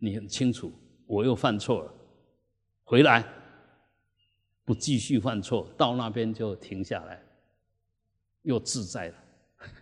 [0.04, 0.74] 你很清楚，
[1.06, 1.94] 我又犯错了，
[2.84, 3.24] 回来
[4.66, 7.24] 不继续犯错，到那边就停下来。
[8.42, 9.16] 又自在了，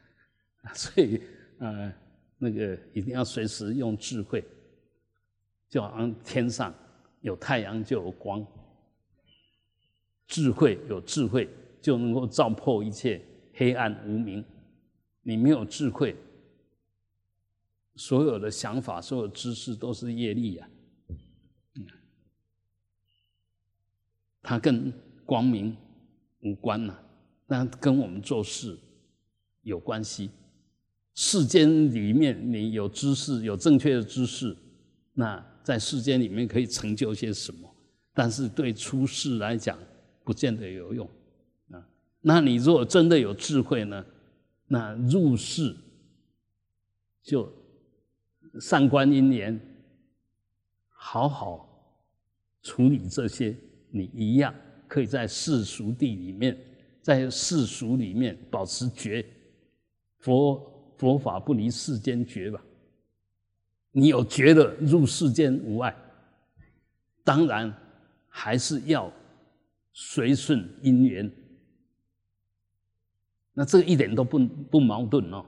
[0.75, 1.21] 所以，
[1.60, 1.93] 呃，
[2.38, 4.43] 那个一定要随时用智慧，
[5.69, 6.73] 就好像天上
[7.21, 8.45] 有太阳就有光，
[10.27, 11.49] 智慧有智慧
[11.82, 13.22] 就能够照破一切
[13.53, 14.43] 黑暗无明。
[15.22, 16.13] 你没有智慧，
[18.00, 20.70] 所有的想法、所有知识都是业力呀，
[24.41, 24.93] 它跟
[25.26, 25.76] 光明
[26.39, 26.97] 无关呐。
[27.45, 28.80] 那跟我们做事
[29.64, 30.30] 有关系。
[31.14, 34.56] 世间里面，你有知识，有正确的知识，
[35.14, 37.70] 那在世间里面可以成就些什么？
[38.14, 39.78] 但是对出世来讲，
[40.24, 41.06] 不见得有用
[41.72, 41.86] 啊。
[42.22, 44.06] 那你如果真的有智慧呢？
[44.68, 45.76] 那入世
[47.22, 47.52] 就
[48.60, 49.60] 上观因缘，
[50.89, 51.68] 好好
[52.62, 53.55] 处理这些，
[53.89, 54.53] 你一样
[54.88, 56.57] 可以在世俗地里面。
[57.01, 59.26] 在世俗里面保持觉，
[60.18, 62.62] 佛佛法不离世间觉吧？
[63.91, 65.95] 你有觉得入世间无碍，
[67.24, 67.74] 当然
[68.28, 69.12] 还是要
[69.93, 71.32] 随顺因缘。
[73.53, 74.38] 那这一点都不
[74.70, 75.43] 不矛盾哦。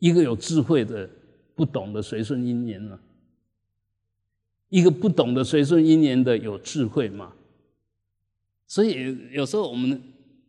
[0.00, 1.08] 一个有智慧的
[1.58, 3.00] 不懂得随顺因缘了，
[4.68, 7.32] 一个不懂得随顺因缘的有智慧嘛？
[8.68, 10.00] 所以有时候我们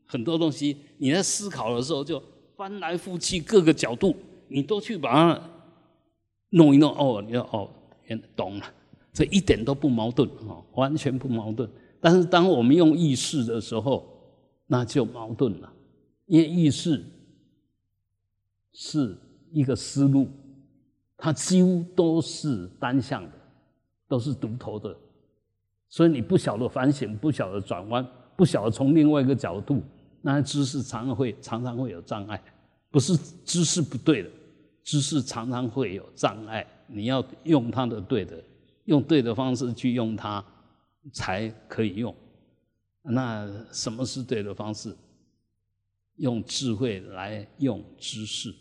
[0.05, 2.21] 很多东西你在思考的时候，就
[2.55, 4.15] 翻来覆去各个角度，
[4.49, 5.41] 你都去把它
[6.51, 6.93] 弄一弄。
[6.95, 7.67] 哦，你要哦，
[8.35, 8.65] 懂了，
[9.11, 11.67] 这一点都不矛盾哦，完全不矛盾。
[11.99, 14.07] 但是当我们用意识的时候，
[14.67, 15.73] 那就矛盾了。
[16.27, 17.03] 因为意识
[18.73, 19.17] 是
[19.51, 20.27] 一个思路，
[21.19, 23.31] 它几乎都是单向的，
[24.07, 24.95] 都是独头的，
[25.89, 28.07] 所以你不晓得反省，不晓得转弯，
[28.37, 29.83] 不晓得从另外一个角度，
[30.21, 32.41] 那知识常常会常常会有障碍。
[32.89, 33.15] 不是
[33.45, 34.29] 知识不对的，
[34.83, 36.65] 知识常常会有障碍。
[36.87, 38.41] 你要用它的对的，
[38.85, 40.43] 用对的方式去用它，
[41.13, 42.15] 才可以用。
[43.03, 44.95] 那什么是对的方式？
[46.15, 48.53] 用智慧来用知识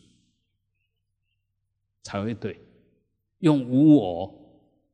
[2.02, 2.60] 才会对，
[3.38, 4.34] 用无我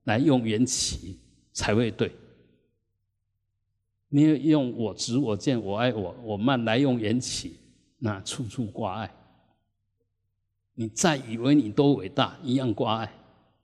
[0.05, 1.19] 来用缘起
[1.53, 2.15] 才会对。
[4.09, 7.57] 你用我执、我见、我爱、我我慢来用缘起，
[7.99, 9.13] 那处处挂碍。
[10.75, 13.13] 你再以为你多伟大，一样挂碍。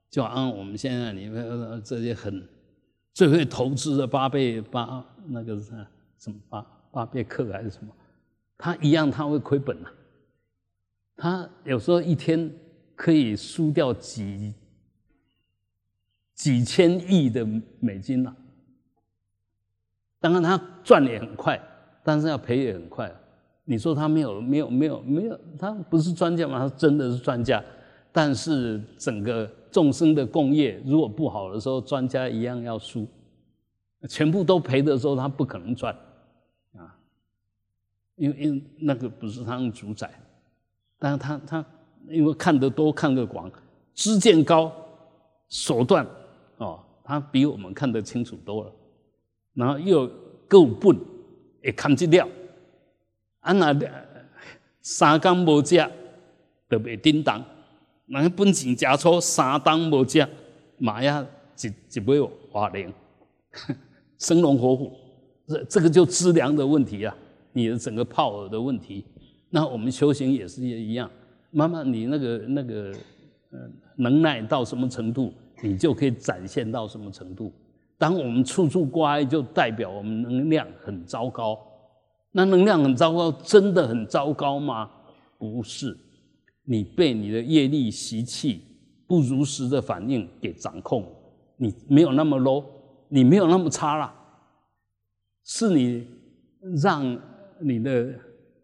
[0.08, 2.48] 就按我们现在你们这些很
[3.14, 5.70] 最会投资的巴贝巴那个是
[6.18, 7.92] 什么巴巴贝克还是什么？
[8.58, 9.92] 他一样，他会亏本啊。
[11.16, 12.52] 他有时候一天
[13.00, 14.52] 可以输掉几
[16.34, 17.46] 几千亿的
[17.78, 18.36] 美金呐。
[20.20, 21.58] 当然，他赚也很快，
[22.04, 23.10] 但是要赔也很快。
[23.64, 26.58] 你说他没有、没有、没有、没有，他不是专家吗？
[26.58, 27.64] 他真的是专家。
[28.12, 33.08] 但是整个众生的共业如果不好的时候，专家一样要输。
[34.10, 35.96] 全部都赔的时候，他不可能赚
[36.76, 36.94] 啊。
[38.16, 40.12] 因为因为那个不是他们主宰，
[40.98, 41.64] 但是他他
[42.08, 43.50] 因为看得多看得广，
[43.94, 44.72] 知见高，
[45.48, 46.06] 手段
[46.58, 48.72] 哦，他比我们看得清楚多了，
[49.54, 50.10] 然后又
[50.48, 50.96] 够笨，
[51.62, 52.28] 也看得了，
[53.40, 53.76] 啊那
[54.80, 55.76] 三工无食，
[56.68, 57.44] 就袂叮当，
[58.06, 60.26] 那本钱加粗，三当无食，
[60.78, 61.24] 马呀
[61.62, 62.92] 一一尾活灵，
[64.18, 64.92] 生龙活虎，
[65.46, 67.16] 这这个就资粮的问题啊。
[67.52, 69.04] 你的整个泡耳的问题，
[69.48, 71.10] 那我们修行也是一样。
[71.50, 72.92] 妈妈你那个那个
[73.50, 73.58] 呃
[73.96, 75.32] 能耐到什么程度，
[75.62, 77.52] 你就可以展现到什么程度。
[77.98, 81.58] 当我们处处挂碍，就代表我们能量很糟糕。
[82.32, 84.90] 那能量很糟糕，真的很糟糕吗？
[85.38, 85.96] 不是，
[86.64, 88.62] 你被你的业力习气
[89.06, 91.04] 不如实的反应给掌控，
[91.56, 92.64] 你没有那么 low，
[93.08, 94.14] 你没有那么差了，
[95.44, 96.06] 是你
[96.82, 97.18] 让。
[97.62, 98.10] 你的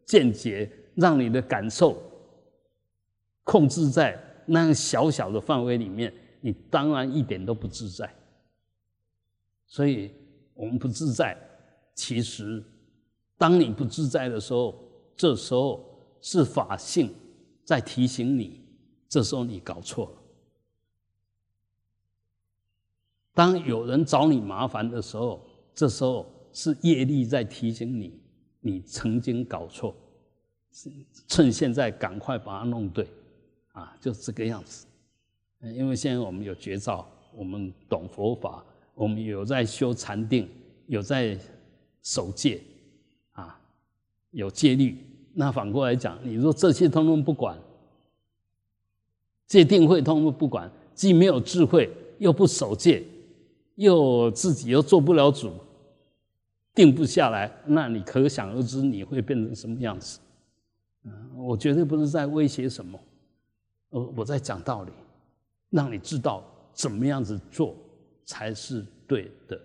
[0.06, 2.02] 见解，让你的感受
[3.46, 8.12] 控制在那样小小的范围里面，你当然一点都不自在。
[9.68, 10.10] 所以，
[10.52, 11.38] 我们不自在，
[11.94, 12.60] 其实
[13.38, 14.74] 当你不自在的时候，
[15.16, 17.14] 这时候是法性
[17.64, 18.60] 在提醒你，
[19.08, 20.12] 这时候你搞错了。
[23.32, 28.20] 当有人找你麻烦的时候，这时候是业力在提醒你。
[28.60, 29.94] 你曾经搞错，
[31.28, 33.08] 趁现在赶快把它弄对，
[33.76, 34.86] 啊，就这个样子。
[35.60, 38.64] 因为现在我们有绝招，我们懂佛法，
[38.94, 40.48] 我们有在修禅定，
[40.86, 41.38] 有在
[42.02, 42.62] 守戒，
[43.32, 43.60] 啊，
[44.30, 44.96] 有戒律。
[45.34, 47.58] 那反过来讲，你说这些通通不管，
[49.46, 53.04] 戒定慧通通不管，既没有智慧，又不守戒，
[53.74, 55.52] 又自己又做不了主。
[56.74, 60.20] 定不下来，那你可想而知你会变成什么样子。
[61.04, 63.00] 嗯，我绝对不是在威胁什么，
[63.96, 64.92] 我我在讲道理，
[65.70, 66.44] 让你知道
[66.74, 67.74] 怎么样子做
[68.26, 69.58] 才是对的。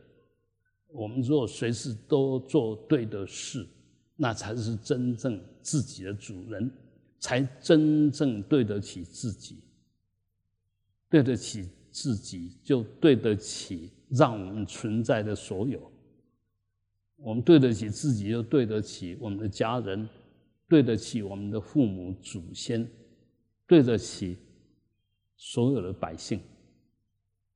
[0.87, 3.67] 我们如果随时都做对的事，
[4.15, 6.71] 那才是真正自己的主人，
[7.19, 9.57] 才真正对得起自己。
[11.09, 15.91] 对得起自己，就对得起让我们存在的所有。
[17.17, 20.07] 我们对得起自己，又对得起我们的家人，
[20.69, 22.89] 对得起我们的父母祖先，
[23.71, 24.37] 对得起
[25.37, 26.41] 所有的百姓。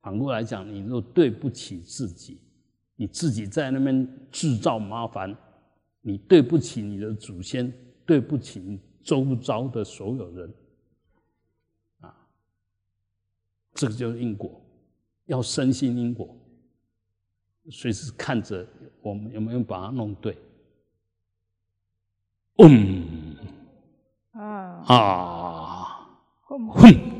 [0.00, 2.40] 反过来讲你若对不起自己
[2.94, 5.36] 你自己在那边制造麻烦
[6.00, 7.70] 你对不起你的祖先
[8.06, 10.54] 对不起周遭的所有人。
[12.00, 12.16] 啊
[13.74, 14.58] 这个就是因果
[15.26, 16.34] 要深信因果
[17.68, 18.66] 随时看着
[19.02, 20.38] 我们有没有把它弄对。
[22.56, 23.36] 嗯。
[24.32, 24.82] 啊。
[24.86, 25.65] 啊。
[26.68, 27.15] 会。